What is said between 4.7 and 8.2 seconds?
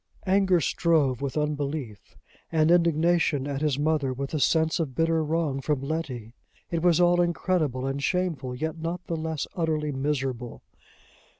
of bitter wrong from Letty. It was all incredible and